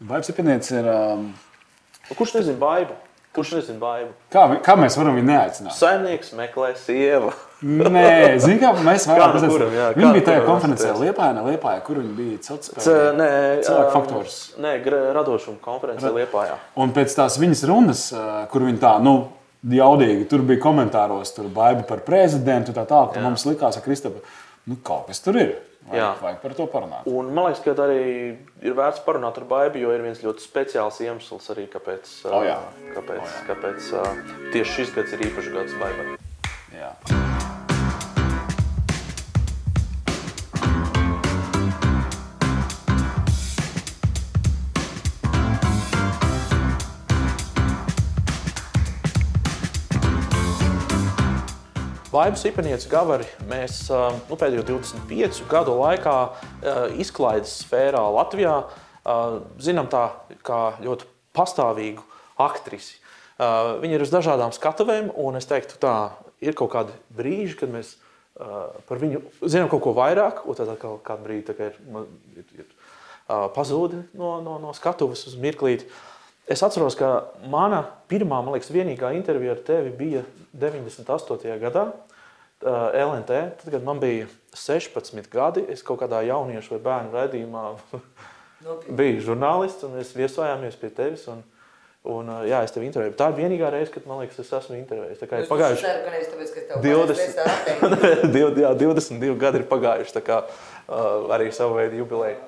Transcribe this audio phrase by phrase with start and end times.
[0.00, 0.86] Baibs Epinēts ir.
[0.88, 1.30] Um,
[2.16, 2.94] Kurš nezina baidu?
[3.36, 4.14] Kurš nezina baidu?
[4.32, 5.74] kā, kā mēs varam viņu neaicināt?
[5.76, 7.30] Saimnieks meklē sievu.
[7.60, 10.94] Nē, zini, kā mēs varam nu jā, Viņi kā bija tajā kuram konferencē?
[11.02, 12.96] Liepājā, Liepājā, kur viņi bija C, celtspēja.
[13.20, 13.28] nē,
[13.68, 14.38] Cilvēku um, faktors.
[14.64, 14.72] Nē,
[15.18, 16.56] radošuma konferencē Liepājā.
[16.80, 19.14] Un pēc tās viņas runas, uh, kur viņa tā, nu,
[19.76, 23.14] jaudīgi, tur bija komentāros, tur baiba par prezidentu, tā tālāk.
[23.14, 24.24] tad Mums likās, ka Kristapa,
[24.64, 25.58] nu, kaut kas tur ir.
[25.88, 26.08] Vajag, Jā.
[26.20, 27.06] vajag par to parunāt.
[27.08, 31.00] Un man liekas, ka arī ir vērts parunāt ar Baibu, jo ir viens ļoti speciāls
[31.00, 32.58] iemesls arī, kāpēc, uh, O, jā.
[32.98, 34.14] kāpēc, kāpēc uh,
[34.52, 37.29] tieši šis gads ir īpašs gads Baibai.
[52.10, 59.36] Vaibas Ipanietes gavari mēs uh, nu, pēdējo 25 gadu laikā uh, izklaides sfērā Latvijā uh,
[59.62, 60.08] zinām tā
[60.42, 61.06] kā ļoti
[61.38, 62.02] pastāvīgu
[62.42, 62.96] aktrisi.
[63.38, 65.94] Uh, Viņa ir uz dažādām skatuvēm, un es teiktu, tā
[66.42, 70.74] ir kaut kādi brīži, kad mēs uh, par viņu zinām kaut ko vairāk, un tad
[70.74, 71.78] atkal kādu brīdi tā kā ir,
[72.34, 75.86] ir, ir uh, pazūdi no, no, no skatuves uz mirklīti.
[76.48, 80.22] Es atceros, ka mana pirmā, man liekas, vienīgā intervija ar tevi bija
[80.56, 81.58] 98.
[81.62, 81.90] gadā.
[82.60, 87.62] LNT, tad, kad man bija 16 gadi, es kaut kādā jauniešu vai bērnu raidījumā
[88.98, 91.24] biju žurnālists, un mēs viesojāmies pie tevis.
[91.32, 91.40] Un,
[92.04, 93.14] un, jā, es tevi intervēju.
[93.16, 95.22] Tā ir vienīgā reize, kad man liekas, es esmu intervējis.
[95.22, 97.40] Tā kā ir pagājuši ka nevis tāpēc, ka es tev 20.
[97.40, 98.32] pārsteidzu.
[98.36, 100.16] Div- jā, 22 gadi ir pagājuši.
[100.18, 102.42] Tā kā uh, arī savu veidu jubileja.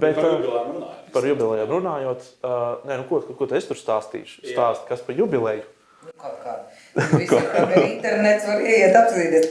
[0.00, 4.44] Bet, uh, par jubilejām runājot, uh, nē, nu, ko, ko, ko tu es tur stāstīšu?
[4.52, 5.66] Stāst, kas par jubileju?
[6.06, 6.54] Nu, Kaut kā.
[6.94, 9.50] Visiem, kam ir internets, var ieiet apskatīties.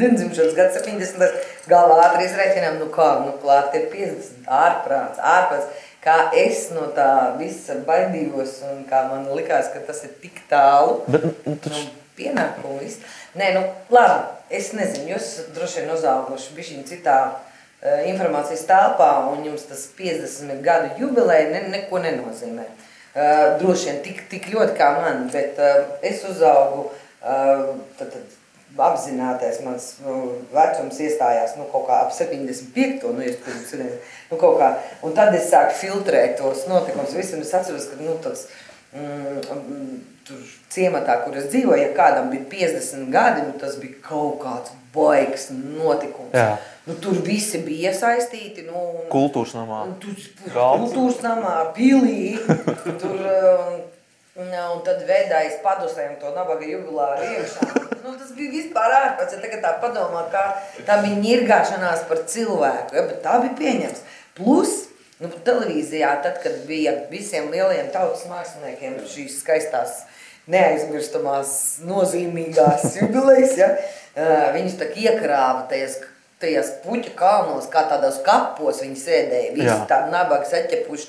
[0.00, 1.40] Dzimšanas gads 70.
[1.68, 4.46] Galvā ātri izreikinām, nu kā, nu klāt ir 50.
[4.48, 5.88] Ārprāts, ārprāts.
[6.02, 11.02] Kā es no tā visa baidījos un kā man likās, ka tas ir tik tālu.
[11.06, 13.00] Bet, nu, taču, Nu, pienākumu viss.
[13.38, 14.18] Nē, nu, labi,
[14.52, 17.18] es nezinu, jūs droši vien uzauguši bišķiņ citā
[18.06, 22.68] informācijas telpā, un jums tas 50 gadu jubileja ne, neko nenozīmē.
[23.12, 26.86] Uh, droši vien tik, tik ļoti kā man, bet uh, es uzaugu,
[27.20, 28.38] uh, tad, tad
[28.80, 30.14] apzināties, mans nu,
[30.52, 33.04] vecums iestājās nu, kaut kā ap 75.
[33.12, 33.84] Nu, tur,
[34.30, 34.70] nu, kaut kā,
[35.04, 37.12] un tad es sāku filtrēt tos notikumus.
[37.18, 38.46] Visu, un es atceros, ka nu, tāds,
[38.96, 39.94] mm, mm,
[40.28, 40.40] tur
[40.72, 45.50] ciematā, kur es dzīvoju, ja kādam bija 50 gadi, nu, tas bija kaut kāds baigs
[45.52, 46.32] notikums.
[46.36, 46.54] Jā.
[46.84, 48.64] Nu, tur visi bija iesaistīti.
[48.66, 49.84] Nu, un, kultūras namā.
[49.86, 50.14] Un Tu
[50.50, 50.88] Galds.
[50.88, 52.32] kultūras namā, pilī.
[52.98, 53.76] Tur, um,
[54.42, 57.68] un, un tad vedājas padusēm to nabaga jubilāru iekšā.
[58.02, 60.42] Nu, tas bija vispār ārpēc, ja tagad tā padomā, kā
[60.88, 64.00] tā bija ņirgāšanās par cilvēku, ja, bet tā bija pieņems.
[64.34, 64.72] Plus,
[65.22, 70.00] nu, televīzijā, tad, kad bija visiem lielajiem tautas māksliniekiem šīs skaistās,
[70.50, 71.52] neaizmirstamās,
[71.86, 76.00] nozīmīgās jubilejas, ja, uh, viņus tā iekrāva tajās
[76.42, 79.54] tajās puķu kalnos, kā tādos kapos viņi sēdēja.
[79.56, 81.08] Visi tādi nabaga saķepuši,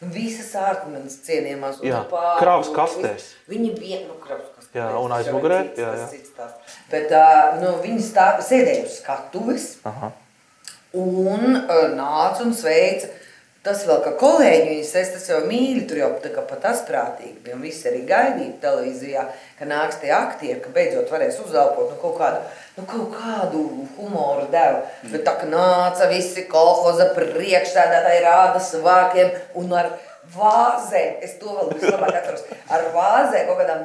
[0.00, 1.82] nu, visas ārmenes cienījumās.
[1.84, 2.04] Jā,
[2.40, 3.30] kravas kastēs.
[3.50, 4.72] Viņi bija, nu, kravas kastēs.
[4.78, 6.08] Jā, un aizmugurē, jā, jā.
[6.12, 6.30] cits.
[6.90, 10.12] Bet, uh, nu, viņi stāv, sēdēja uz skatuves Aha.
[10.98, 13.10] un uh, nāca un sveica.
[13.60, 17.42] Tas vēl kā kolēģi viņas es tas jau mīļi, tur jau tā kā pat asprātīgi
[17.44, 17.58] bija.
[17.58, 19.24] Un visi arī gaidīja televīzijā,
[19.58, 22.40] ka nāks tie aktieri, ka beidzot varēs uzelpot nu, kaut kādu,
[22.78, 23.60] nu, kaut kādu
[23.98, 24.80] humoru devu.
[25.12, 29.92] Bet tā kā nāca visi kolhoza priekšstādātāji rāda savākiem un ar
[30.32, 33.84] vāzēm, es to vēl vislabāk atceros, ar vāzēm kaut kādām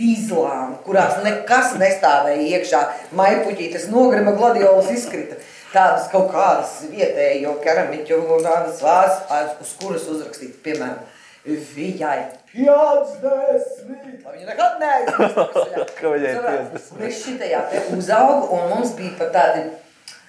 [0.00, 2.80] tīzlām, kurās nekas nestāvēja iekšā.
[3.20, 5.36] Maipuķītes nogrima gladiolas izkrita.
[5.74, 11.00] Tādas kaut kādas vietējo keramiķu un tādas vāzes, uz kuras uzrakstīts, piemēram,
[11.44, 12.18] viņai
[12.54, 14.20] 50.
[14.24, 15.96] Lai Viņa nekad neaizmirst.
[15.98, 16.92] Ka viņai 50.
[16.94, 19.64] Un es šitajā te uzaugu, un mums bija pat tādi,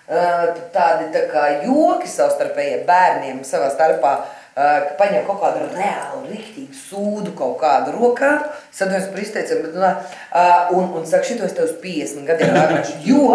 [0.10, 6.24] uh, tādi tā kā joki savstarpējie bērniem savā starpā, uh, ka paņem kaut kādu reālu,
[6.32, 8.34] riktīgu sūdu kaut kādu rokā,
[8.74, 12.98] sadojums par izteicam, bet, uh, un, un saka, šito es tev uz 50 gadiem atnešu,
[13.06, 13.30] jo,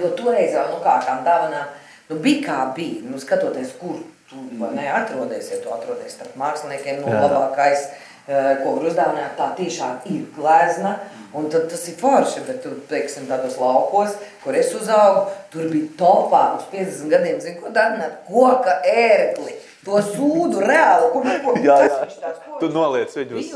[0.00, 1.70] jo toreiz jau, nu, kā tām dāvanām,
[2.10, 4.00] nu, bija kā bija, nu, skatoties, kur
[4.30, 7.86] tu vai ne atrodies, ja tu atrodies starp māksliniekiem, nu, labākais,
[8.26, 10.96] eh, ko var uzdāvināt, tā tiešām ir glezna.
[11.36, 15.90] Un tad tas ir forši, bet tur, teiksim, tādos laukos, kur es uzaugu, tur bija
[15.98, 19.56] topā uz 50 gadiem, zinu, ko dāvināt, koka ērgli.
[19.86, 21.98] To sūdu reāli, kur neko Jā, jā.
[22.22, 23.52] tāds, ko Tu noliec viņu uz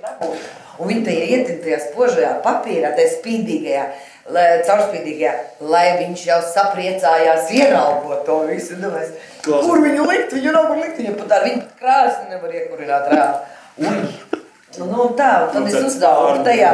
[0.00, 0.46] dabūt.
[0.78, 3.82] Un viņi tajā ietin tajā spožajā papīrā, tajā spīdīgajā,
[4.30, 8.76] caurspīdīgajā, lai viņš jau sapriecājās ieraugot to visu.
[8.80, 9.10] Domāju,
[9.42, 9.66] Klausies.
[9.66, 10.32] kur viņu likt?
[10.36, 13.38] Viņu nav kur likt, viņu pat ar viņu krāsni nevar iekurināt reāli.
[13.82, 14.40] Ui!
[14.78, 16.70] Nu, nu, tā, un tad Nu, es uzdevu tajā,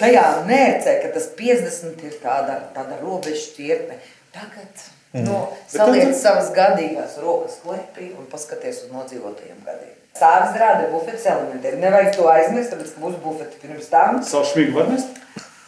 [0.00, 4.00] tajā mērcē, ka tas 50 ir tāda, tāda robeža šķirtne.
[4.34, 4.82] Tagad
[5.22, 9.92] nu, saliec tad- savas gadīgās rokas klepī un paskaties uz nodzīvotajiem gadiem.
[10.16, 11.78] Sāvis rāda bufetes elementiem.
[11.78, 14.22] Nevajag to aizmirst, tāpēc, ka būs bufeti pirms tam.
[14.24, 15.06] Savu šmigu var nest?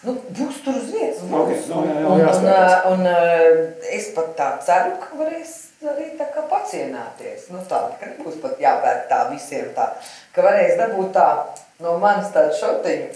[0.07, 1.25] Nu, būs tur uz vietas.
[1.27, 1.65] Būs.
[1.73, 2.85] nu, jā, jā, un, un, jāspēlēs.
[2.93, 5.55] un, un es pat tā ceru, ka varēs
[5.91, 7.49] arī tā kā pacienāties.
[7.51, 9.89] Nu, tā, ka nebūs pat jāpērk tā visiem tā.
[10.35, 11.27] Ka varēs dabūt tā
[11.83, 13.09] no manis tādu šotiņu.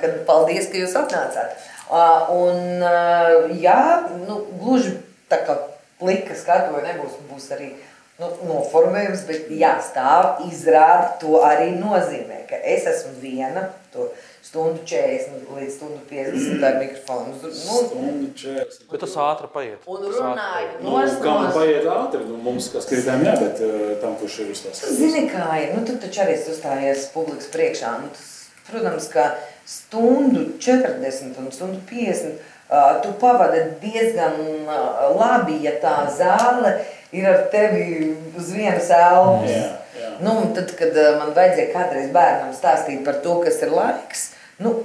[0.00, 1.54] Kad paldies, ka jūs atnācāt.
[1.90, 3.78] Uh, un uh, jā,
[4.26, 4.96] nu, gluži
[5.30, 5.56] tā kā
[6.00, 7.72] plika skatuve nebūs, būs arī
[8.20, 14.06] nu, noformējums, bet jā, stāv izrāda to arī nozīmē, ka es esmu viena, to
[14.50, 17.34] stundu 40 līdz stundu 50 ar mikrofonu.
[17.38, 18.88] Nu, Stundu 40.
[18.90, 19.84] Bet tas ātri paiet.
[19.86, 20.72] un runāju.
[20.82, 21.54] Nu, kam nos.
[21.54, 22.24] paiet ātri?
[22.26, 24.80] Nu, mums, kas kritēm, jā, bet uh, tam, kurš ir uz tās.
[24.98, 27.92] Zini, kā ir, nu, tu taču arī uzstājies publikas priekšā.
[28.02, 28.32] Nu, tas,
[28.66, 29.28] protams, ka
[29.70, 36.74] stundu 40 un stundu 50 uh, tu pavadi diezgan uh, labi, ja tā zāle
[37.14, 39.78] ir ar tevi uz vienas elpas.
[40.20, 44.26] Nu, tad, kad uh, man vajadzēja kādreiz bērnam stāstīt par to, kas ir laiks,
[44.60, 44.76] nu,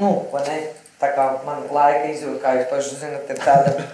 [0.00, 0.60] nu vai ne?
[1.00, 3.88] Tā kā man laika izjūta, kā jūs paši zinat, ir tāda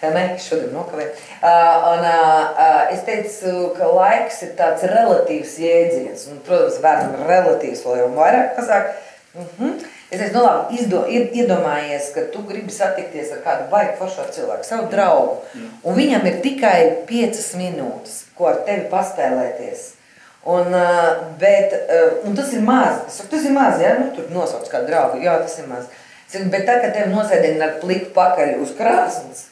[0.00, 1.10] Nē, šodien nokavēju.
[1.44, 6.22] Uh, un, uh, es teicu, ka laiks ir tāds relatīvs jēdziens.
[6.32, 8.94] Un, protams, bērnam ir relatīvs vēl jau vairāk mazāk.
[9.34, 9.74] Uh -huh.
[10.10, 14.24] Es teicu, nu labi, izdo, ied- iedomājies, ka tu gribi satikties ar kādu baigi foršo
[14.32, 15.36] cilvēku, savu draugu.
[15.84, 19.99] Un viņam ir tikai piecas minūtes, ko ar tevi paspēlēties.
[20.48, 23.02] Un, uh, bet, uh, un tas ir maz.
[23.06, 25.20] Es saku, tas ir maz, ja nu, tur nosauc kādu draugu.
[25.20, 25.90] Jā, tas ir maz.
[26.30, 29.48] Saku, bet tā, kad tevi nosēdina ar pliku pakaļ uz krāsnes,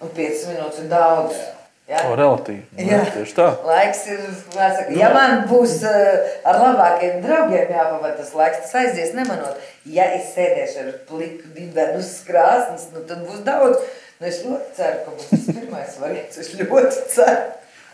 [0.00, 1.40] un 5 minūtes ir daudz.
[1.90, 2.04] Ja?
[2.06, 2.62] O, relatīvi.
[2.78, 3.00] Nu, Jā.
[3.10, 3.48] Tieši tā.
[3.66, 4.20] Laiks ir,
[4.54, 9.58] kā saka, ja man būs uh, ar labākiem draugiem jāpavada tas laiks, tas aizies nemanot.
[9.90, 13.82] Ja es sēdēšu ar pliku dibenu uz krāsnes, nu tad būs daudz.
[14.20, 16.38] Nu, es ļoti ceru, ka būs tas pirmais variants.
[16.38, 17.48] Es ļoti ceru.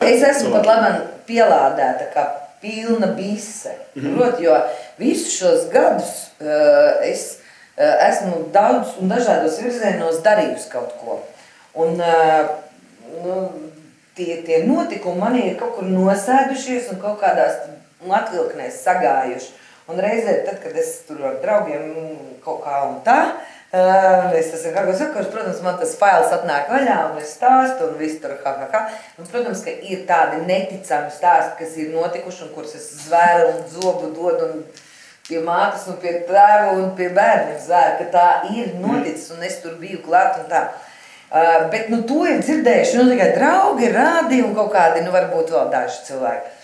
[0.04, 0.90] Es esmu pat labi
[1.28, 2.24] pielādēta kā
[2.60, 3.72] pilna bise.
[3.96, 4.56] Proti, jo
[5.00, 7.38] visus šos gadus uh, es
[7.78, 11.20] uh, esmu daudz un dažādos virzienos darījusi kaut ko.
[11.80, 12.52] Un, uh,
[13.24, 13.38] nu,
[14.18, 17.64] tie, tie notikumi man ir kaut kur nosēdušies un kaut kādās
[18.06, 19.54] atvilknēs sagājuši.
[19.86, 21.92] Un reizē, tad, kad es tur ar draugiem
[22.44, 23.55] kaut kā un tā, uh,
[24.38, 28.20] es esmu ko sakošu, protams, man tas fails atnāk vaļā un es stāstu un viss
[28.22, 28.80] tur ha, ha, ha.
[29.18, 33.62] Un, protams, ka ir tādi neticami stāsti, kas ir notikuši un kurus es zvēru un
[33.72, 34.66] zobu dodu un
[35.26, 39.58] pie mātes un pie tēva un pie bērniem zvēru, ka tā ir noticis un es
[39.62, 40.66] tur biju klāt un tā.
[41.26, 45.50] Uh, bet nu, to ir dzirdējuši nu, tikai draugi, rādi un kaut kādi, nu, varbūt
[45.56, 46.55] vēl daži cilvēki.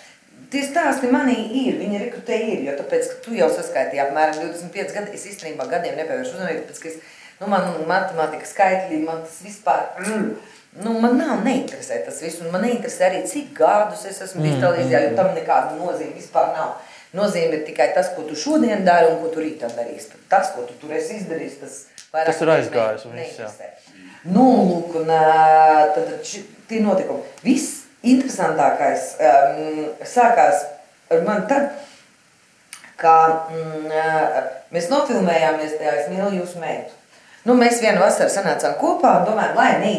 [0.53, 4.93] Tie stāsti manī ir, viņi te ir, jo tāpēc, ka tu jau saskaitīji apmēram 25
[4.93, 6.99] gadi, es īstenībā gadiem nepievēršu uzmanību, tāpēc, ka es,
[7.41, 10.27] nu, man matemātika skaitļi, man tas vispār, mm,
[10.85, 14.61] nu, man nav neinteresē tas viss, un man neinteresē arī, cik gadus es esmu bijis
[14.61, 16.75] televīzijā, jo tam nekāda nozīme vispār nav.
[17.17, 20.17] Nozīme ir tikai tas, ko tu šodien dari un ko tu rītā darīsi.
[20.33, 21.75] Tas, ko tu tur esi izdarījis, tas
[22.13, 23.69] vairāk Tas ir aizgājis neinteresē.
[24.33, 26.31] Nu, lūk, un tad, tad
[26.71, 27.25] tie notikumi.
[27.45, 30.67] Viss interesantākais um, sākās
[31.13, 31.71] ar mani tad,
[33.01, 33.15] ka
[33.51, 34.43] mm, ā,
[34.75, 36.99] mēs nofilmējāmies tajā Es mīlu jūsu meitu.
[37.43, 39.95] Nu, mēs vienu vasaru sanācām kopā un domājām, lai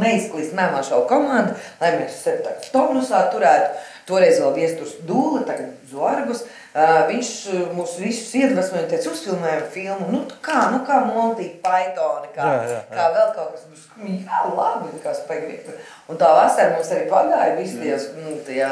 [0.00, 3.82] neizklīst mēmā šo komandu, lai mēs sevi tā tonusā turētu.
[4.06, 6.44] Toreiz vēl viesturs dūle, tagad Zorgus.
[7.10, 7.30] Viņš
[7.74, 10.10] mūs visus iedvesmoja un teica, uzfilmējam filmu.
[10.12, 12.82] Nu, kā, nu, kā Monty Python, kā, Jā, jā, jā.
[12.92, 13.64] kā vēl kaut kas.
[13.70, 13.88] Mums,
[14.26, 15.56] Jā, labi, kā spēļi.
[16.12, 18.70] Un tā vasara mums arī pagāja visi tie, mm, tajā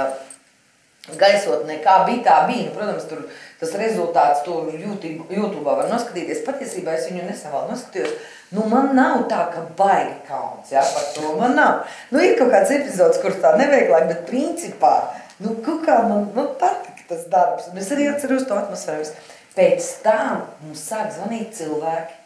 [1.20, 2.68] gaisotnē, kā bija, tā bija.
[2.68, 3.24] Nu, protams, tur
[3.60, 6.44] tas rezultāts tur YouTube, var noskatīties.
[6.46, 8.14] Patiesībā es viņu nesen vēl noskatījos.
[8.54, 11.82] Nu, man nav tā, ka baigi kauns, jā, par to man nav.
[12.12, 14.94] Nu, ir kaut kāds epizods, kurš tā neveiklāk, bet principā,
[15.42, 17.70] nu, kā man, man patika tas darbs.
[17.72, 19.08] Un es arī atceros to atmosfēru.
[19.54, 22.16] Pēc tam mums sāk zvanīt cilvēki,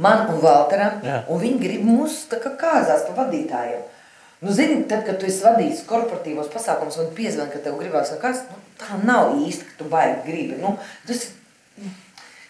[0.00, 1.22] man un Valteram, Jā.
[1.28, 3.82] un viņi grib mūs tā kā kāzās pa vadītājiem.
[4.40, 8.44] Nu, zini, tad, kad tu esi vadījis korporatīvos pasākumus, un piezvani, ka tev gribās kāds,
[8.46, 10.60] nu, tā nav īsti, ka tu baigi gribi.
[10.62, 10.76] Nu,
[11.08, 11.24] tas,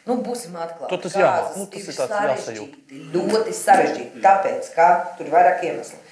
[0.05, 0.91] nu, būsim atklāti.
[0.93, 2.93] Tu tas jā, nu, tas ir tāds jāsajūt.
[3.15, 6.03] ļoti sarežģīti, tāpēc, ka tur ir vairāk iemeslu.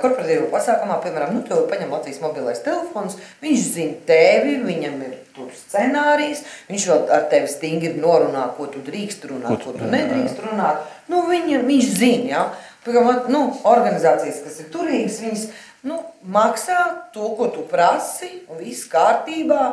[0.00, 5.52] Korporatīvā pasākumā, piemēram, nu, tev paņem Latvijas mobilais telefons, viņš zina tevi, viņam ir tur
[5.54, 10.82] scenārijs, viņš vēl ar tevi stingri norunā, ko tu drīkst runāt, ko tu nedrīkst runāt.
[11.12, 12.42] Nu, viņa, viņš zina, ja?
[12.86, 15.46] Piemēram, nu, organizācijas, kas ir turīgas, viņas
[15.86, 16.00] nu,
[16.34, 16.80] maksā
[17.14, 19.68] to, ko tu prasi, un viss kārtībā,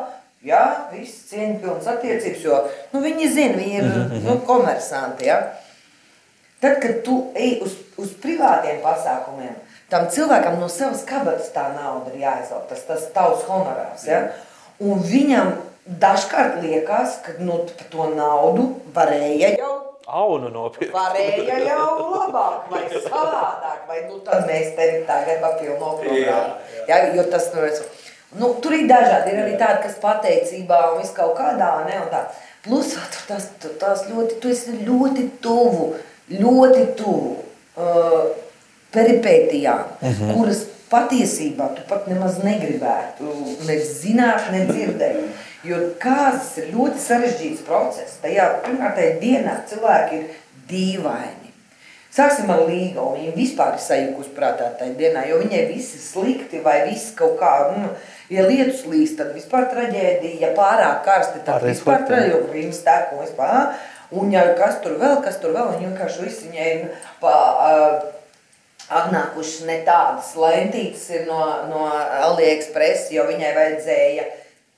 [0.45, 2.61] jā, viss cieņpilns attiecības, jo
[2.93, 5.41] nu, viņi zina, viņi ir nu, komersanti, ja?
[6.61, 9.55] Tad, kad tu ej uz, uz privātiem pasākumiem,
[9.91, 14.05] tam cilvēkam no savas kabatas tā nauda ir jāizvelk, tas, tas tavs honorārs.
[14.07, 14.21] Ja?
[14.83, 15.55] Un viņam
[15.87, 19.75] dažkārt liekas, ka nu, par to naudu varēja jau.
[20.07, 20.93] Aunu nopirkt.
[20.95, 26.75] Varēja jau labāk, vai savādāk, vai nu tad mēs tevi tagad papilno programmu.
[26.87, 27.81] Ja, jo tas, nu, es,
[28.39, 32.13] nu, tur ir dažādi, ir arī tādi, kas pateicībā un viss kaut kādā, ne, un
[32.13, 32.23] tā.
[32.67, 33.49] Plus, tur tas,
[33.81, 35.91] tas ļoti, tu esi ļoti tuvu,
[36.31, 37.46] ļoti tuvu.
[37.77, 38.31] Uh,
[38.91, 40.33] peripētijām, uh -huh.
[40.33, 43.33] kuras patiesībā tu pat nemaz negribētu
[43.67, 45.43] ne zināt, ne dzirdēt.
[45.67, 48.21] Jo kāzas ir ļoti sarežģīts process.
[48.23, 50.25] Tajā pirmkārt, tajā dienā cilvēki ir
[50.69, 51.51] dīvaini.
[52.17, 53.03] Sāksim ar līgu.
[53.17, 57.35] Viņa vispār ir sajukusi prātā tajā dienā, jo viņai viss ir slikti vai viss kaut
[57.41, 57.89] kā, nu,
[58.29, 63.13] ja lietus līst, tad vispār traģēdija, ja pārāk karsti, tad Arī vispār traģēdija, jo tek
[63.13, 63.75] un vispār,
[64.11, 67.33] un ja kas tur vēl, kas tur vēl, un vienkārši viss viņai nu, pa,
[67.67, 68.13] uh,
[68.87, 71.87] atnākušas ne tādas lentītes ir no, no
[72.29, 74.27] AliExpress, jo viņai vajadzēja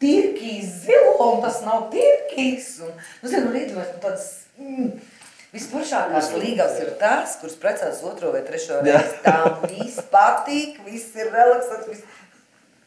[0.02, 2.78] tirkīs zilo, un tas nav tirkīs.
[2.86, 4.92] Un, nu, zinu, rītos, nu, tāds, mm,
[5.50, 9.16] Vispašākās līgās ir tās, kuras precās otro vai trešo reizi.
[9.24, 12.04] Tām viss patīk, viss ir relaksants, viss,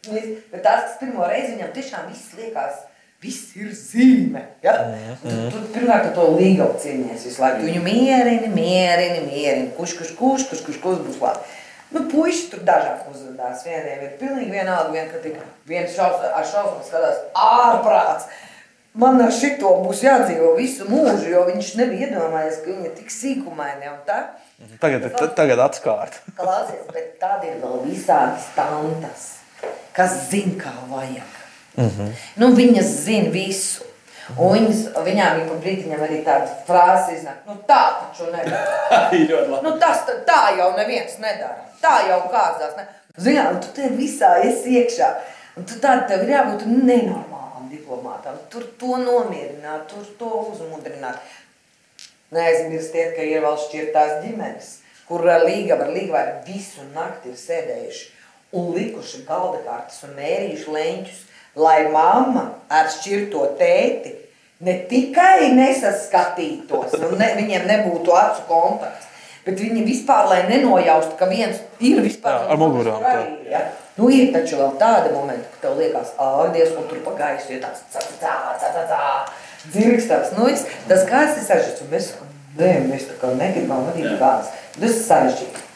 [0.07, 0.45] viss.
[0.53, 2.85] Bet tās, kas pirmo reizi viņam tiešām viss liekas,
[3.23, 4.43] viss ir zīme.
[4.65, 4.75] Ja?
[5.23, 7.63] Tu, tu, pirmkārt, to līgavu cīnies visu laiku.
[7.63, 9.69] Tu viņu mierini, mierini, mierini.
[9.77, 11.59] Kurš, kurš, kurš, kurš, kurš, kurš būs labi.
[11.93, 13.67] Nu, puiši tur dažāk uzvedās.
[13.69, 15.37] Vieniem ir pilnīgi vienalga, vien, ka tik
[15.69, 18.31] viens šaus, ar šausmu skatās ārprāts.
[18.97, 23.13] Man ar šito būs jādzīvo visu mūžu, jo viņš nebija iedomājies, ka viņa ir tik
[23.13, 24.19] sīkumaini un tā.
[24.81, 26.19] Tagad, t- tagad atskārt.
[26.37, 29.29] Klausies, bet tad ir vēl visādas tantas,
[29.97, 31.39] kas zina, kā vajag.
[31.77, 32.13] Mm -hmm.
[32.37, 33.85] nu, viņas zina visu.
[34.39, 39.11] Un viņas, viņām ir pa brītiņam arī tāda frāze iznāk, nu tā taču nedara.
[39.65, 41.65] Nu, tas tā, tā jau neviens nedara.
[41.83, 42.77] Tā jau kāzās.
[42.77, 42.87] Ne?
[43.17, 45.09] Zinām, tu te visā esi iekšā.
[45.57, 48.39] Un tu tāda tev ir jābūt nenormālam diplomātam.
[48.49, 51.19] Tur to nomierināt, tur to uzmundrināt.
[52.33, 54.71] Neaizmirstiet, ka ir vēl šķirtās ģimenes,
[55.09, 58.09] kur ar līga var līga visu nakti ir sēdējuši
[58.57, 61.21] un likuši galda kārtas un mērījuši leņķus,
[61.59, 64.17] lai mamma ar šķirto tēti
[64.63, 69.09] ne tikai nesaskatītos, un ne, viņiem nebūtu acu kontakts,
[69.47, 73.07] bet viņi vispār, lai nenojaustu, ka viens ir vispār Jā, ar mugurām,
[73.51, 73.65] ja?
[73.99, 77.65] Nu, ir taču vēl tādi momenti, ka tev liekas, ārdies, un tur pa gaisu ir
[77.65, 79.01] tāds tā, tā, tā, tā, tā,
[79.67, 80.33] dzirkstās.
[80.39, 82.09] Nu, viss, tas kāds ir sarežģīts, un mēs
[82.57, 84.49] nē, mēs tā kā negribam vadīt kāds.
[84.79, 85.67] Tas ir sarežģīti.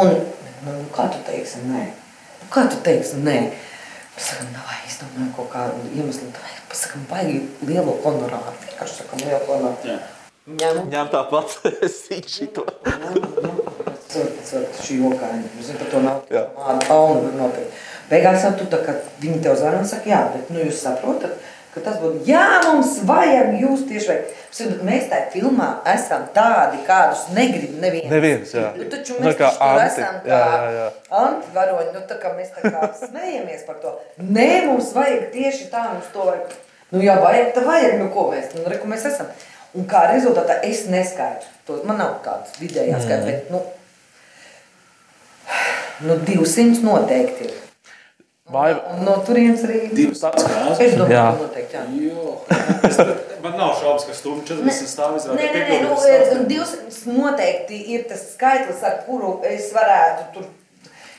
[0.00, 0.12] Un,
[0.66, 1.84] nu, kā tu teiksi, nē?
[2.40, 3.38] Nu, kā tu teiksi, nē?
[4.14, 8.56] Pasakam, davai, es domāju, kaut kādu iemeslu, davai, pasakam, baigi lielo honorāru.
[8.64, 10.00] Vienkārši sakam, lielo honorāru.
[10.50, 11.54] Ņem, Ņem tāpat,
[11.86, 12.66] es zinu šito.
[14.10, 17.70] Cilvēks šī jokaini, zinu, par to nav tāda pauna nopietni.
[18.10, 21.36] Beigās tu tā kā viņi tev zvana un saka, jā, bet nu jūs saprotat,
[21.74, 24.32] ka tas būtu, jā, mums vajag jūs tieši vajag.
[24.58, 28.08] Bet mēs tajā filmā esam tādi, kādus negrib neviens.
[28.10, 28.72] Neviens, jā.
[28.74, 30.88] Nu, taču Nu, mēs kā anti, esam kā jā, jā, jā.
[31.20, 33.94] antivaroņi, nu tā kā mēs tā kā smejamies par to.
[34.18, 36.58] Nē, mums vajag tieši tā, mums to vajag.
[36.90, 39.30] Nu, jā, vajag, tad vajag, nu ko mēs, nu, re, ko mēs esam.
[39.78, 41.46] Un kā rezultātā es neskaitu.
[41.68, 43.62] To, man nav tāds vidējā skaita, bet, nu,
[46.08, 47.69] nu 200 noteikti ir.
[48.50, 49.80] Vai no turienes arī.
[49.94, 50.46] Divas tādas.
[50.82, 51.26] Es domāju, Jā.
[51.38, 51.82] noteikti, jā.
[52.02, 52.36] Jo.
[52.88, 52.96] Es,
[53.44, 55.52] man nav šaubas, ka stundu 40 stāv Nē, izrādīt.
[55.54, 60.48] nē, nē, nu, e, 200 noteikti ir tas skaitlis, ar kuru es varētu tur.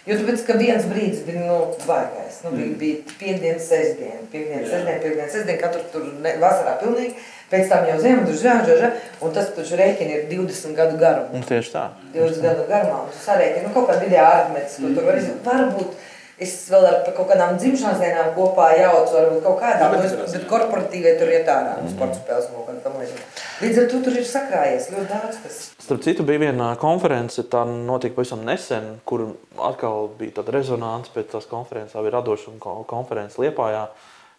[0.09, 2.39] Jo tāpēc, ka viens brīdis bija nu, baigais.
[2.43, 4.79] Nu, bija, bija piekdienas, sestdiena, piekdienas, Jā.
[4.79, 7.13] sestdiena, piekdienas, sestdiena, katru tur ne, vasarā pilnīgi.
[7.51, 8.89] Pēc tam jau ziemā tur žā, žā, žā,
[9.21, 11.31] un tas taču rēķini ir 20 gadu garumā.
[11.37, 11.83] Un tieši tā.
[12.15, 13.01] 20 gadu garumā.
[13.05, 16.07] Un tu sarēķini, nu, kaut kāda vidējā arhmetis, ko tur var izdarīt.
[16.41, 21.13] Es vēl ar kaut kādām dzimšanas dienām kopā jaucu, varbūt kaut kādā, Jā, bet korporatīvie
[21.19, 21.91] tur iet ārā, mm.
[21.93, 23.27] sporta spēles un kaut kā tam līdzīgi.
[23.61, 25.59] Līdz ar to tur ir sakrājies ļoti daudz kas.
[25.85, 29.27] Starp citu, bija viena konference, tā notika pavisam nesen, kur
[29.69, 33.85] atkal bija tāda rezonance pēc tās konferences, tā bija radoša ko- konference Liepājā,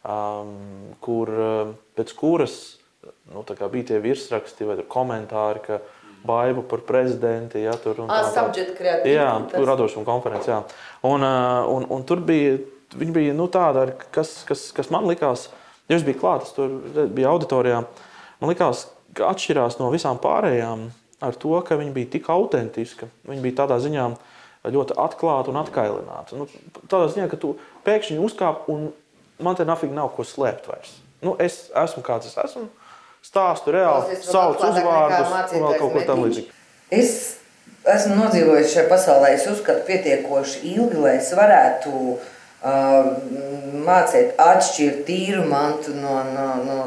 [0.02, 0.54] um,
[1.06, 2.61] kur, um, pēc kuras
[3.32, 5.78] nu, tā kā bija tie virsraksti vai tur komentāri, ka
[6.24, 7.62] Baibu par prezidenti.
[7.64, 8.22] Ja, tur, Ah,
[9.14, 10.46] Jā, tas- tur radošuma konferences.
[10.48, 10.62] Jā.
[11.02, 12.58] Un, ā, un, un tur bija,
[12.96, 15.48] bija nu, tāda, kas, kas, kas man likās,
[15.88, 16.68] ja es biju klāts, tur
[17.08, 17.84] bija auditorijā.
[18.40, 20.90] Man likās, ka atšķirās no visām pārējām
[21.22, 23.06] ar to, ka viņi bija tik autentiski.
[23.28, 24.06] Viņi bija tādā ziņā
[24.64, 26.36] ļoti atklāti un atkailināti.
[26.38, 26.46] Nu,
[26.86, 28.92] tādā ziņā, ka tu pēkšņi uzkāp un
[29.42, 31.00] man te nafīgi nav ko slēpt vairs.
[31.22, 32.68] Nu, es esmu kāds es esmu.
[33.22, 36.26] Stāstu reāli, sauc uzvārdus, un vēl kaut ko tam Metiņš.
[36.26, 36.60] līdzīgu.
[36.92, 37.12] Es
[37.94, 43.08] esmu nodzīvojis šajā pasaulē, es uzskatu, pietiekoši ilgi, lai es varētu uh,
[43.86, 46.78] mācīt, atšķirt tīru mantu no, no, no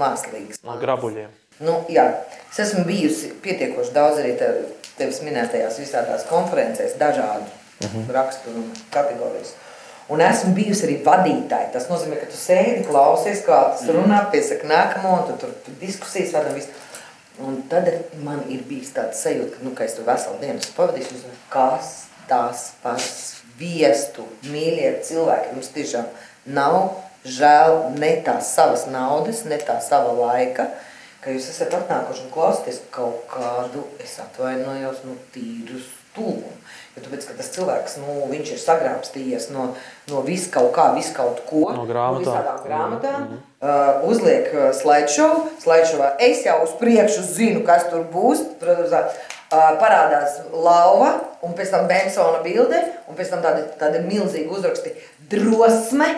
[0.00, 0.62] mākslīgas.
[0.64, 1.32] No grabuļiem.
[1.64, 2.08] Nu, jā,
[2.50, 4.64] es esmu bijusi pietiekoši daudz arī tev,
[4.98, 8.10] tevis minētajās visādās konferencēs, dažādu uh -huh.
[8.16, 9.54] raksturu un kategorijas.
[10.12, 11.70] Un esmu bijusi arī vadītāja.
[11.72, 16.34] Tas nozīmē, ka tu sēdi, klausies, kā tas runā, piesaka nākamo, un tu tur diskusijas
[16.36, 16.72] vada visu.
[17.42, 17.88] Un tad
[18.22, 21.94] man ir bijis tāds sajūta, ka, nu, ka es tur veselu dienu pavadījis, un kas
[22.28, 25.54] tas par sviestu, mīļie cilvēki.
[25.56, 26.12] Jums tiešām
[26.54, 26.78] nav
[27.24, 30.68] žēl ne tās savas naudas, ne tā sava laika,
[31.24, 36.52] ka jūs esat atnākuši un klausāties kaut kādu, es atvainojos, nu, tīru stulbumu.
[36.94, 39.64] Jo tāpēc, ka tas cilvēks, nu, viņš ir sagrābstījies no,
[40.12, 41.64] no vis kaut kā, vis kaut ko.
[41.74, 42.44] No grāmatām.
[42.46, 43.24] No grāmatām.
[43.24, 43.40] Mm -hmm.
[43.66, 45.48] uh, uzliek uh, slideshow.
[45.64, 48.44] Slideshowā es jau uz priekšu zinu, kas tur būs.
[48.60, 51.10] Protams, uh, parādās lauva,
[51.42, 54.94] un pēc tam Bensona bilde, un pēc tam tādi, tādi milzīgi uzraksti
[55.30, 56.08] drosme,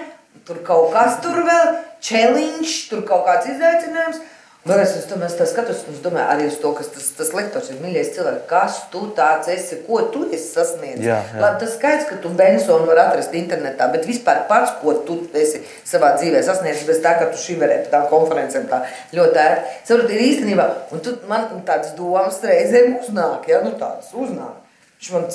[0.46, 4.20] tur kaut kas tur vēl, challenge, tur kaut kāds izaicinājums.
[4.66, 7.28] Nu, es, domāju, es tā skatos, un es domāju, arī uz to, kas tas, tas
[7.36, 8.46] lektors ir mīļais cilvēks.
[8.50, 11.04] Kas tu tāds esi, ko tu esi sasniedzis?
[11.06, 11.42] Jā, jā.
[11.44, 15.62] Labi, tas skaidrs, ka tu Bensonu var atrast internetā, bet vispār pats, ko tu esi
[15.86, 18.82] savā dzīvē sasniedzis, bez tā, ka tu šī varētu tām konferencēm tā
[19.14, 19.76] ļoti ērti.
[19.86, 24.58] Saprot, ir īstenībā, un tu man tādas domas reizēm uznāk, ja, nu tādas uznāk.
[24.98, 25.30] Viņš man,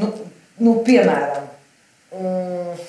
[0.00, 0.12] nu,
[0.64, 1.52] nu piemēram,
[2.16, 2.88] mm,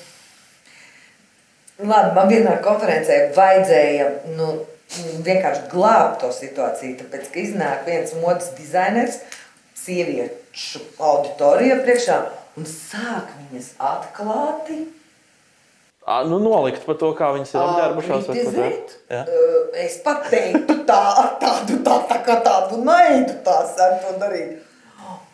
[1.82, 4.52] Labi, man vienā konferencē vajadzēja nu,
[5.26, 9.20] vienkārši glābt to situāciju, tāpēc, ka iznāk viens modes dizainers,
[9.82, 12.18] sieviešu auditorija priekšā,
[12.60, 14.82] un sāk viņas atklāti
[16.02, 18.24] Ā, Nu, nolikt par to, kā viņas ir apģērbušās.
[18.26, 19.28] Uh,
[19.84, 21.02] Es pat teiktu, tā,
[21.38, 24.58] tādu, tā, tā kā tādu naidu tā sāk to darīt.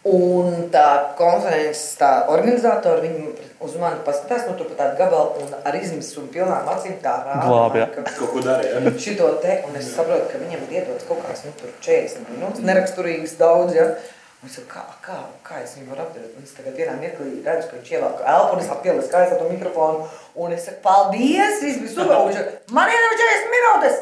[0.09, 0.87] Un tā
[1.19, 6.31] konferences tā organizatori, viņi uz mani paskatās, nu tur pat tādu gabalu un ar izmisumu
[6.35, 7.47] pilnām acīm tā rāda.
[7.49, 7.89] Glāb, jā.
[8.07, 8.93] Kaut ko darīja.
[9.07, 12.65] šito te, un es saprotu, ka viņam ir iedots kaut kāds nu, tur 40 minūtes,
[12.69, 13.75] neraksturīgs daudz.
[13.77, 13.91] Ja?
[14.39, 16.35] Un es saku, kā, kā, kā es viņu varu apturēt?
[16.39, 19.41] Un es tagad vienā mirklī redzu, ka viņš ievelk elpu, un es appielies kājās ar
[19.41, 20.05] to mikrofonu.
[20.39, 22.21] Un es saku, paldies, viss bija super.
[22.21, 23.99] Un viņš saka, man ir jau 40 minūtes.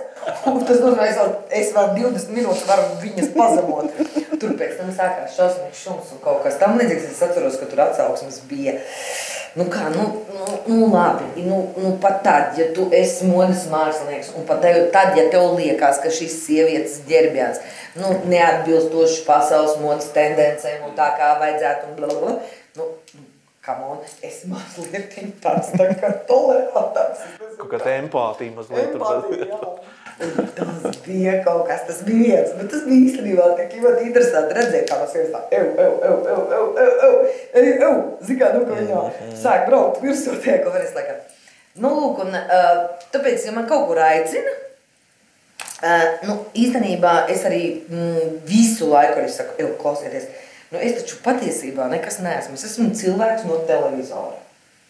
[0.51, 4.03] Un tas nozīmē, es vēl, es vēl 20 minūtes varu viņas pazemot.
[4.43, 7.09] Tur pēc tam sākās šausmīgs šums un kaut kas tam līdzīgs.
[7.15, 8.77] Es atceros, ka tur atsauksmes bija.
[9.57, 10.03] Nu, kā, nu,
[10.37, 14.61] nu, nu labi, nu, nu, pat tad, ja tu esi modes mākslinieks, un pat
[14.93, 17.63] tad, ja tev liekas, ka šīs sievietes ģērbjās
[17.97, 22.37] nu, neatbilstoši pasaules modes tendencēm un tā kā vajadzētu, un blablabla,
[22.77, 22.91] nu,
[23.65, 27.25] come on, es mazliet tāds tā kā tolerantāks.
[27.57, 28.93] Kaut kāda empātija mazliet.
[28.93, 29.73] Empātija, jā.
[30.17, 34.87] Tas bija kaut kas, tas bija viens, bet tas bija īstenībā tik ļoti interesanti redzēt,
[34.89, 37.19] kā no sevis tā, ev, ev, ev, ev, ev, ev,
[37.61, 39.03] ev, ev, zikā, nu, ka viņa
[39.43, 41.19] sāk braukt virsū tajā konferences laikā.
[41.85, 42.33] Nu, lūk, un
[43.13, 44.55] tāpēc, ja man kaut kur aicina,
[46.25, 50.31] nu, īstenībā es arī mm, visu laiku arī saku, ev, klausieties,
[50.73, 54.41] nu, es taču patiesībā nekas neesmu, es esmu cilvēks no televizora.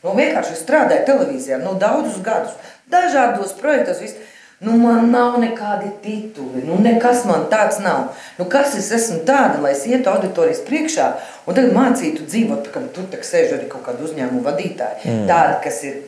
[0.07, 2.55] Nu, vienkārši strādāju televīzijā nu, daudzus gadus,
[2.93, 3.99] dažādos projektos.
[4.07, 4.35] Viss.
[4.65, 8.15] Nu, man nav nekādi tituli, nu, nekas man tāds nav.
[8.39, 11.11] Nu, kas es esmu tāda, lai es ietu auditorijas priekšā
[11.45, 15.03] un tagad mācītu dzīvot, kā tur tā sēž arī kaut kāda uzņēmuma vadītāja.
[15.05, 15.27] Mm.
[15.29, 15.99] Tāda, kas ir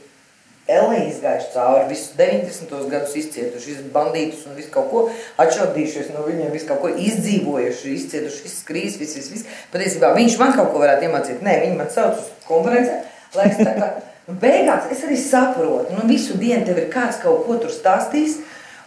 [0.69, 2.73] Elē izgājuši cauri visus 90.
[2.93, 5.05] gadus, izcietuši visus bandītus un visu kaut ko,
[5.41, 9.63] atšaudījušies no viņiem, visu kaut ko izdzīvojuši, izcietuši visas krīzes, visas, visas.
[9.73, 11.41] Patiesībā viņš man kaut ko varētu iemācīt.
[11.45, 13.01] Nē, viņi man sauc uz konferencē,
[13.37, 13.89] lai es tā kā,
[14.29, 18.38] nu, beigās es arī saprotu, nu, visu dienu tev ir kāds kaut ko tur stāstīs,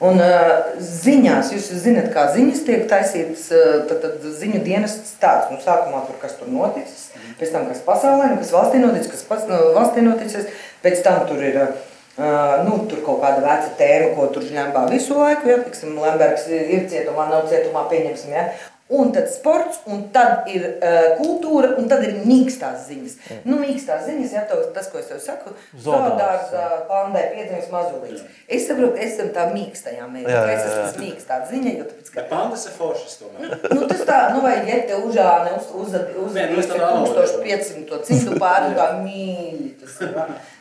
[0.01, 5.51] Un uh, ziņās, jūs zināt, kā ziņas tiek taisītas, uh, tad, tad ziņu dienas tāds,
[5.54, 9.21] nu, sākumā tur, kas tur noticis, pēc tam, kas pasaulē, nu, kas valstī noticis, kas
[9.30, 10.49] pats, nu, valstī noticis,
[10.82, 15.19] pēc tam tur ir, uh, nu, tur kaut kāda veca tēma, ko tur žņambā visu
[15.21, 18.47] laiku, ja, tiksim, Lembergs ir cietumā, nav cietumā, pieņemsim, ja,
[18.91, 23.17] un tad sports, un tad ir uh, kultūra, un tad ir mīkstās ziņas.
[23.27, 23.41] Mm.
[23.51, 26.51] Nu, mīkstās ziņas, ja tas, tas, ko es tev saku, Zodārs,
[26.89, 28.25] pandai piedzimis mazulīts.
[28.51, 30.84] Es saprotu, es esmu tā mīkstajā Jā, jā, es esmu jā.
[30.86, 33.54] tas mīkstā ziņa, jo tāpēc, ka Bet pandas ir foršas tomēr.
[33.73, 37.88] Nu, tas tā, nu, vai ja te užāne uz, uz, uz, nu, uz nav 1500
[37.89, 40.13] to citu pāri, tā mīļi tas ir.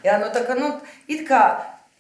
[0.07, 0.71] Jā, nu, tā kā, nu,
[1.11, 1.43] it kā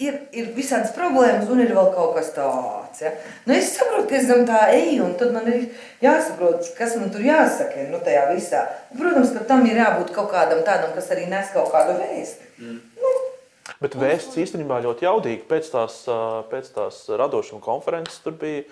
[0.00, 3.12] ir, ir visādas problēmas un ir vēl kaut kas tāds, ja.
[3.46, 5.68] Nu, es saprotu, ka es zem tā eju, un tad man ir
[6.02, 8.64] jāsaprot, kas man tur jāsaka, nu, tajā visā.
[8.98, 12.50] Protams, ka tam ir jābūt kaut kādam tādam, kas arī nes kaut kādu vēsti.
[13.80, 15.46] Bet vēsts īstenībā ļoti jaudīgi.
[15.48, 16.02] Pēc tās,
[16.50, 18.66] pēc tās radošuma konferences tur bija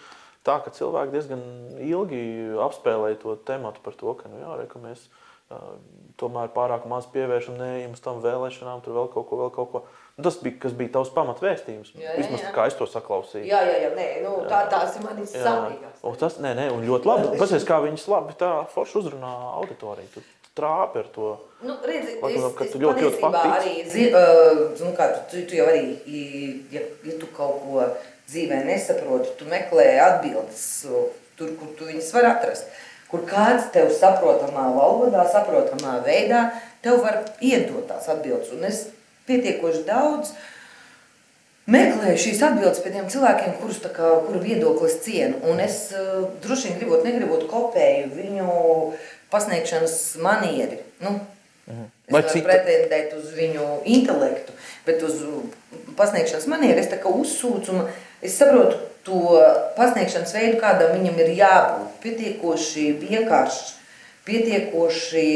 [0.44, 1.44] tā, ka cilvēki diezgan
[1.84, 2.20] ilgi
[2.66, 5.06] apspēlēja to tematu par to, ka, nu, jā, re, ka mēs
[6.20, 9.84] tomēr pārāk maz pievēršam neejams tam vēlēšanām, tur vēl kaut ko, vēl kaut ko.
[10.18, 11.92] Tas bija, kas bija tavs pamatvēstījums.
[11.94, 12.48] Jā, jā, Vismaz jā.
[12.48, 13.44] tā kā es to saklausīju.
[13.46, 16.00] Jā, jā, jā, nē, nu, tā, tās ir sāpīgās.
[16.02, 17.30] Un tas, nē, nē, un ļoti labi.
[17.38, 20.10] Pasies, kā viņas labi tā forši uzrunā auditoriju.
[20.16, 20.24] Tu
[20.58, 21.30] trāpi ar to.
[21.62, 23.54] Nu, redzi, Laikam, es, ka tu ļoti, ļoti patic.
[23.60, 25.84] arī, zi, uh, nu, kā, tu, tu jau arī,
[26.74, 27.86] ja, ja tu kaut ko
[28.28, 30.66] dzīvē nesaproti, tu meklē atbildes
[31.38, 32.70] tur, kur tu viņas var atrast.
[33.08, 36.48] Kur kāds tev saprotamā valodā, saprotamā veidā,
[36.84, 38.50] tev var iedot tās atbildes.
[38.52, 38.82] Un es
[39.28, 40.32] pietiekoši daudz
[41.68, 45.42] meklēju šīs atbildes pie tiem cilvēkiem, kurus kā, kuru viedoklis cienu.
[45.52, 48.52] Un es uh, droši vien gribot, negribot kopēju viņu
[49.32, 50.80] pasniegšanas manieri.
[51.04, 51.18] Nu,
[51.68, 52.46] Es Vai varu cita?
[52.48, 54.54] pretendēt uz viņu intelektu,
[54.86, 55.18] bet uz
[55.98, 57.74] pasniegšanas manieri es tā kā uzsūcu.
[57.74, 57.90] un
[58.24, 59.18] Es saprotu to
[59.76, 61.90] pasniegšanas veidu, kādam viņam ir jābūt.
[62.02, 63.76] Pietiekoši vienkāršs,
[64.28, 65.28] pietiekoši,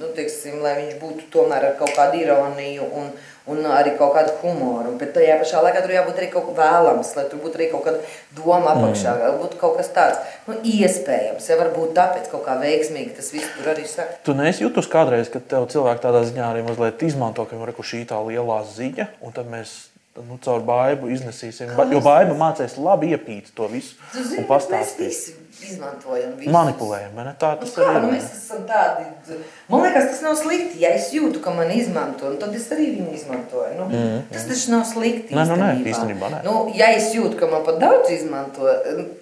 [0.00, 3.12] nu, teiksim, lai viņš būtu tomēr ar kaut kādu ironiju un,
[3.52, 4.96] un arī kaut kādu humoru.
[5.00, 7.86] Bet tajā pašā laikā tur jābūt arī kaut kā vēlams, lai tur būtu arī kaut
[7.86, 8.02] kāda
[8.38, 9.38] doma apakšā, mm.
[9.44, 10.34] būtu kaut kas tāds.
[10.48, 14.18] Nu, iespējams, ja varbūt tāpēc kaut kā veiksmīgi tas viss tur arī saka.
[14.26, 18.04] Tu neesi jutus kādreiz, kad tev cilvēki tādā ziņā arī mazliet izmanto, ka ir šī
[18.10, 21.72] tā lielā ziņa, un tad mēs nu, caur baidu iznesīsim.
[21.76, 25.08] Ba, jo baida mācīs labi iepīt to visu Tu un pastāstīt.
[25.08, 26.50] visi izmantojam visu.
[26.52, 27.32] Manipulējam, vai ne?
[27.38, 28.14] Tā Nu, tas kā, arī nu, ir.
[28.16, 29.38] mēs esam tādi,
[29.70, 30.80] man liekas, tas nav slikti.
[30.82, 33.72] Ja es jūtu, ka man izmanto, nu, tad es arī viņu izmantoju.
[33.78, 34.20] Nu, mm.
[34.32, 35.36] Tas taču nav slikti.
[35.38, 36.42] Nē, nu, nē, īstenībā nē.
[36.48, 38.68] Nu, ja es jūtu, ka man pat daudz izmanto,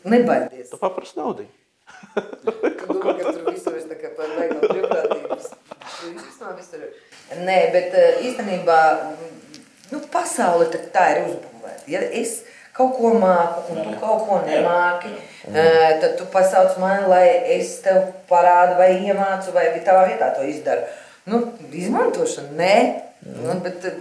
[0.05, 0.71] nebaidies.
[0.73, 1.47] Tu paprasti naudu.
[2.47, 5.51] Domā, ka tur visur ir tā kā par veikalu brīvprātības.
[6.81, 6.87] Ir.
[7.45, 8.79] Nē, bet eh, īstenībā
[9.91, 11.85] nu, pasaule tā, ir uzbūvēta.
[11.91, 12.41] Ja es
[12.77, 15.13] kaut ko māku, un tu kaut ko nemāki,
[15.53, 17.27] tad tu pasauc mani, lai
[17.59, 18.01] es tev
[18.31, 20.87] parādu vai iemācu, vai tavā vietā to izdaru.
[21.31, 21.43] Nu,
[21.77, 22.75] izmantošana, nē.
[23.43, 24.01] Nu, bet, eh,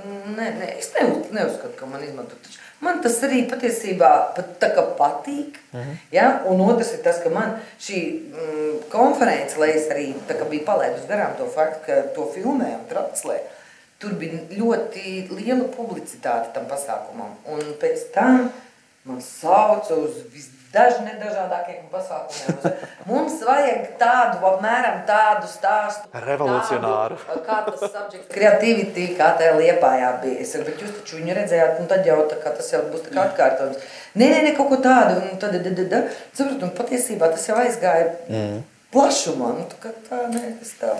[0.00, 2.38] Nē, nē, es neuz, neuzskatu, ka man izmanto.
[2.40, 5.58] Taču Man tas arī patiesībā pat tā kā patīk.
[5.72, 5.96] Uh -huh.
[6.12, 6.42] ja?
[6.46, 7.98] Un otrs ir tas, ka man šī
[8.32, 12.68] mm, konference, lai es arī tā kā biju palaidusi garām to faktu, ka to filmē
[12.78, 13.36] un translē,
[14.00, 17.36] tur bija ļoti liela publicitāte tam pasākumam.
[17.52, 18.48] Un pēc tam
[19.08, 22.78] man sauca uz visdažādākajiem pasākumiem.
[23.10, 26.08] Mums vajag tādu, apmēram tādu stāstu.
[26.24, 27.20] Revolucionāru.
[27.26, 30.40] Tādu, kā tas subject creativity, kā tā liepājā bija.
[30.44, 33.06] Es saku, bet jūs taču viņu redzējāt, un tad jau tā kā tas jau būs
[33.08, 33.88] tā kā atkārtojums.
[34.16, 36.04] Nē, nē, nē, kaut ko tādu, un tad, da, da, da.
[36.32, 38.60] Sapratu, un patiesībā tas jau aizgāja mm.
[38.94, 39.54] Plašumā.
[39.58, 40.94] Nu, tā tā, nē, tas tā,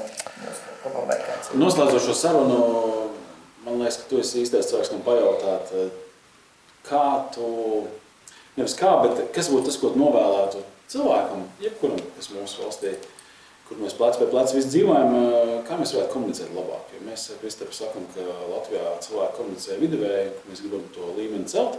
[1.27, 1.53] kāds.
[1.59, 2.59] Noslēdzot šo sarunu,
[3.67, 5.73] man liekas, ka tu esi īstais cilvēks, kam pajautāt,
[6.87, 7.49] kā tu,
[8.59, 12.97] nevis kā, bet kas būtu tas, ko tu novēlētu cilvēkam, jebkuram, kas mūsu valstī,
[13.69, 15.15] kur mēs plec pie pleca visi dzīvojam,
[15.69, 16.91] kā mēs varētu komunicēt labāk.
[16.95, 21.79] Jo mēs ar Kristapu sakam, ka Latvijā cilvēki komunicē viduvēji, mēs gribam to līmeni celt.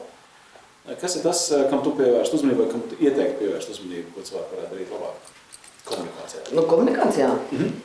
[1.02, 4.56] Kas ir tas, kam tu pievērst uzmanību, vai kam tu ieteikti pievērst uzmanību, ko cilvēki
[4.56, 5.30] varētu darīt labāk
[5.86, 6.44] komunikācijā?
[6.52, 7.28] Nu, komunikācijā.
[7.28, 7.80] Mm -hmm.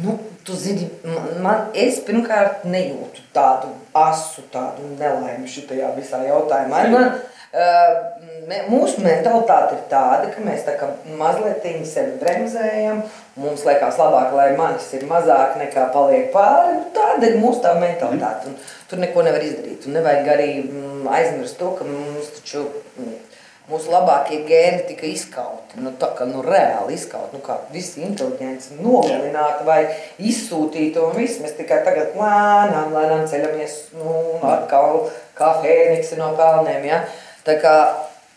[0.00, 6.86] Nu, tu zini, man, man, es pirmkārt nejūtu tādu asu, tādu nelaimi šajā visā jautājumā.
[6.92, 7.08] Man,
[7.52, 13.02] uh, mūsu mentalitāte ir tāda, ka mēs tā kā mazliet sevi bremzējam.
[13.36, 16.78] Mums liekas, labāk, lai manis ir mazāk nekā paliek pāri.
[16.78, 18.48] Nu, Tāda ir mūsu tā mentalitāte.
[18.48, 18.56] Un
[18.88, 19.86] tur neko nevar izdarīt.
[19.86, 20.50] Un nevajag arī
[21.18, 22.64] aizmirst to, ka mums taču.
[23.72, 25.78] Mūsu labākie gēni tika izkauti.
[25.80, 27.38] Nu, tā kā nu, reāli izkauti.
[27.38, 29.78] Nu, kā visi inteliģenti nogalināti vai
[30.20, 31.00] izsūtīti.
[31.00, 35.06] Un viss mēs tikai tagad lēnām, lēnām ceļamies nu, atkal
[35.38, 36.84] kā fēniksi no kalniem.
[36.90, 37.00] Ja?
[37.48, 37.74] Tā kā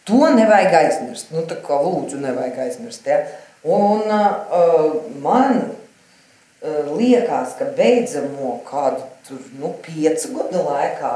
[0.07, 1.35] to nevajag aizmirst.
[1.35, 3.11] Nu, tā kā lūdzu, nevajag aizmirst.
[3.11, 3.25] Ja?
[3.65, 11.15] Un uh, man uh, liekas, ka beidzamo kādu tur, nu, piecu gadu laikā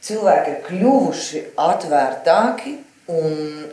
[0.00, 2.78] cilvēki ir kļuvuši atvērtāki
[3.10, 3.70] un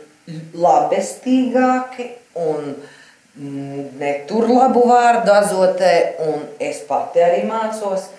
[0.58, 5.94] labestīgāki un mm, netur labu vārdu azotē,
[6.28, 8.10] un es pati arī mācos.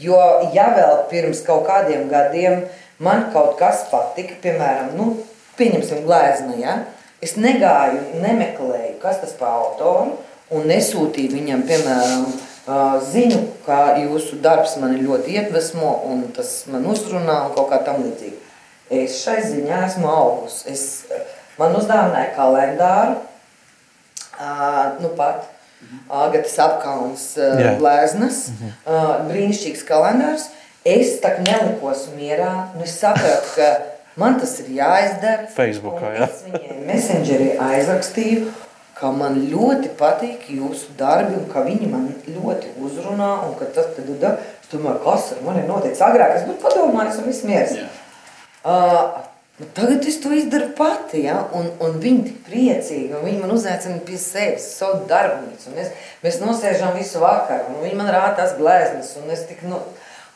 [0.00, 0.18] Jo,
[0.52, 2.66] ja vēl pirms kaut kādiem gadiem
[3.00, 5.12] man kaut kas patika, piemēram, nu,
[5.56, 6.82] pieņemsim glēzni, ja?
[7.24, 10.18] es negāju, nemeklēju, kas tas par autoru,
[10.54, 12.26] un nesūtīju viņam, piemēram,
[13.12, 18.02] ziņu, ka jūsu darbs mani ļoti iedvesmo, un tas man uzrunā un kaut kā tam
[18.04, 18.36] līdzīgi.
[18.90, 20.62] Es šai ziņā esmu augus.
[20.70, 20.84] Es,
[21.60, 23.18] man uzdāvināja kalendāru,
[25.02, 25.46] nu pat,
[26.10, 27.76] Agatas apkaunas yeah.
[27.78, 29.28] lēznas, -hmm.
[29.28, 30.48] brīnišķīgs kalendārs.
[30.82, 33.68] Es tā nelikos mierā, nu es sapratu, ka
[34.16, 35.46] man tas ir jāizdara.
[35.54, 36.26] Facebookā, jā.
[36.26, 38.50] Es viņai messengerī aizrakstīju,
[38.98, 43.92] ka man ļoti patīk jūsu darbi un ka viņi man ļoti uzrunā un ka tas
[43.94, 47.76] tad, da, es domāju, kas ar mani notiek agrāk, es būtu padomājis un viss miers.
[47.78, 48.07] Yeah.
[48.64, 49.18] Uh,
[49.74, 51.40] Tagad es to izdaru pati, ja?
[51.52, 53.22] un, un viņi ir priecīgi.
[53.24, 55.72] Viņi man uzaicina pie sevis, savu darbnīcu.
[55.74, 55.88] Mēs,
[56.22, 59.16] mēs nosēžam visu vakaru, un viņi man rāda tās gleznas.
[59.48, 59.80] Tik, nu,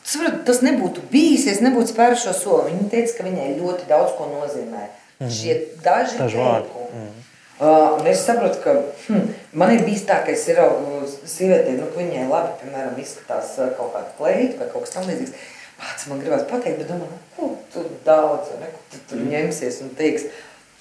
[0.03, 2.73] tas, var, tas nebūtu bijis, es nebūtu spēruši šo soli.
[2.73, 4.83] Viņa teica, ka viņai ļoti daudz ko nozīmē.
[4.83, 5.33] Mm -hmm.
[5.39, 6.91] Šie daži teikumi.
[6.91, 7.23] Mm -hmm.
[7.63, 8.71] Uh, un es saprotu, ka
[9.07, 13.55] hm, man ir bijis tā, ka es ieraugu sievietē, nu, ka viņai labi, piemēram, izskatās
[13.77, 15.31] kaut kāda kleita vai kaut kas tam līdzīgs.
[15.79, 19.93] Pats man gribas pateikt, bet domāju, ko tu daudz, ne, ko tu tur ņemsies un
[19.97, 20.27] teiks,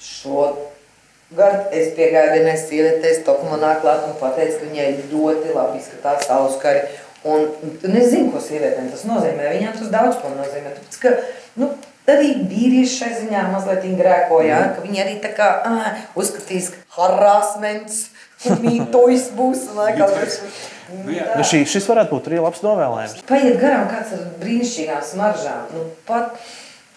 [0.02, 0.46] šo
[1.36, 6.28] gadu es piegāju vienai sievietei, Stokuma nāk klāt un pateica, ka viņai ļoti labi izskatās
[6.32, 6.84] auskari.
[7.22, 7.46] Un,
[7.86, 9.52] un es zinu, ko sievietēm tas nozīmē.
[9.54, 10.72] Viņām tas daudz ko nozīmē.
[10.74, 11.12] Tāpēc, ka,
[11.62, 11.68] nu,
[12.10, 14.72] arī vīrieši šai ziņā mazliet grēkoja, mm.
[14.74, 18.08] ka viņi arī tā kā ah, uzskatīs, ka harasments,
[18.64, 19.68] mītojas būs.
[19.70, 23.22] Nu, nu, šī, šis varētu būt arī labs novēlējums.
[23.28, 25.70] Paiet garām kāds ar brīnišķīgām smaržām.
[25.76, 26.34] Nu, pat,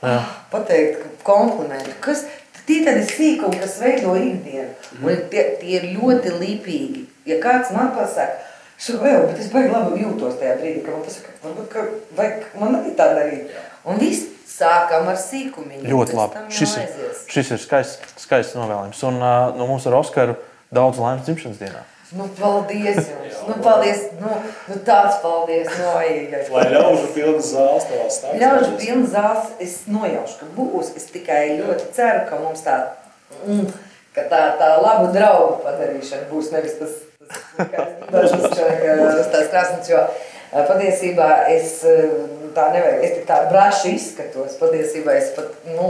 [0.08, 1.96] ah, pateikt, komplimenti.
[2.04, 2.26] Kas,
[2.68, 4.70] tie tādi sīkumi, kas veido ikdienu.
[4.98, 5.08] Mm.
[5.08, 7.06] Un tie, tie ir ļoti lipīgi.
[7.30, 8.44] Ja kāds man pasaka,
[8.78, 11.86] es vēl, bet es baigi labi jūtos tajā brīdī, ka man pasaka, varbūt, ka
[12.18, 13.56] vajag man arī tā darīt.
[13.86, 15.88] Un viss sākam ar sīkumiņu.
[15.90, 16.46] Ļoti labi.
[16.54, 16.94] Šis ir,
[17.32, 19.02] šis ir skaists, skaists novēlējums.
[19.10, 20.38] Un uh, no mums ar Oskaru
[20.74, 21.84] daudz laimes dzimšanas dienā.
[22.12, 23.38] Nu, paldies jums!
[23.48, 24.02] nu, paldies!
[24.20, 24.30] Nu,
[24.70, 25.70] nu tāds paldies!
[25.80, 26.44] Nu, ai, ai.
[26.54, 28.36] Lai ļaužu pilnas zāles tavā stāstā.
[28.42, 30.92] Ļaužu pilnas zāles es nojaušu, ka būs.
[31.00, 32.76] Es tikai ļoti ceru, ka mums tā,
[33.42, 33.72] mm,
[34.14, 36.94] ka tā, tā labu draugu padarīšana būs nevis tas,
[37.58, 40.06] tas, tas, tas tās krāsnes, jo
[40.54, 41.80] patiesībā es
[42.56, 44.60] tā nevajag, es tik tā braši izskatos.
[44.62, 45.90] Patiesībā es pat, nu,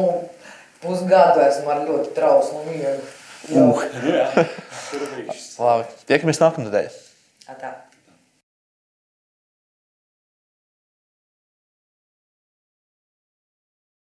[0.80, 3.04] pusgadu esmu ar ļoti trauslu miegu.
[3.54, 3.82] Uh.
[4.10, 4.30] Jā.
[5.62, 6.96] Labi, tiekamies nākamnedēļ.
[7.62, 7.74] Tā.